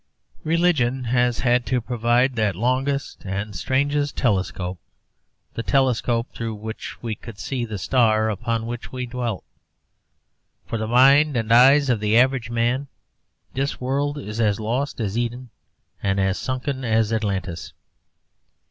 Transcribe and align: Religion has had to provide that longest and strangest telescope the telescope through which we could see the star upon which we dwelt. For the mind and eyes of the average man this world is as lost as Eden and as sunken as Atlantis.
Religion 0.43 1.03
has 1.03 1.41
had 1.41 1.63
to 1.63 1.79
provide 1.79 2.35
that 2.35 2.55
longest 2.55 3.23
and 3.23 3.55
strangest 3.55 4.17
telescope 4.17 4.79
the 5.53 5.61
telescope 5.61 6.25
through 6.33 6.55
which 6.55 7.03
we 7.03 7.13
could 7.13 7.37
see 7.37 7.65
the 7.65 7.77
star 7.77 8.27
upon 8.27 8.65
which 8.65 8.91
we 8.91 9.05
dwelt. 9.05 9.43
For 10.65 10.79
the 10.79 10.87
mind 10.87 11.37
and 11.37 11.53
eyes 11.53 11.87
of 11.87 11.99
the 11.99 12.17
average 12.17 12.49
man 12.49 12.87
this 13.53 13.79
world 13.79 14.17
is 14.17 14.41
as 14.41 14.59
lost 14.59 14.99
as 14.99 15.15
Eden 15.19 15.51
and 16.01 16.19
as 16.19 16.39
sunken 16.39 16.83
as 16.83 17.13
Atlantis. 17.13 17.71